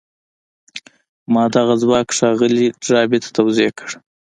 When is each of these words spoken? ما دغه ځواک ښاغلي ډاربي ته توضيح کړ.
ما 1.33 1.43
دغه 1.55 1.73
ځواک 1.81 2.07
ښاغلي 2.17 2.67
ډاربي 2.85 3.17
ته 3.23 3.29
توضيح 3.37 3.71
کړ. 3.79 3.89